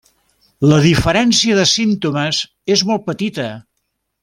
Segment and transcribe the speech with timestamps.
[0.71, 2.41] La diferència de símptomes
[2.77, 3.47] és molt petita.